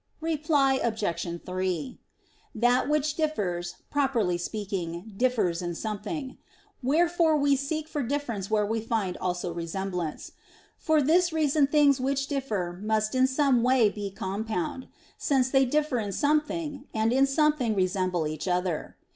Reply 0.19 0.77
Obj. 0.81 1.41
3: 1.45 1.99
That 2.55 2.89
which 2.89 3.13
differs, 3.13 3.75
properly 3.91 4.35
speaking, 4.35 5.13
differs 5.15 5.61
in 5.61 5.75
something; 5.75 6.39
wherefore 6.81 7.37
we 7.37 7.55
seek 7.55 7.87
for 7.87 8.01
difference 8.01 8.49
where 8.49 8.65
we 8.65 8.81
find 8.81 9.15
also 9.17 9.53
resemblance. 9.53 10.31
For 10.79 11.03
this 11.03 11.31
reason 11.31 11.67
things 11.67 12.01
which 12.01 12.25
differ 12.25 12.79
must 12.81 13.13
in 13.13 13.27
some 13.27 13.61
way 13.61 13.89
be 13.89 14.09
compound; 14.09 14.87
since 15.19 15.51
they 15.51 15.65
differ 15.65 15.99
in 15.99 16.11
something, 16.13 16.85
and 16.95 17.13
in 17.13 17.27
something 17.27 17.75
resemble 17.75 18.25
each 18.25 18.47
other. 18.47 18.95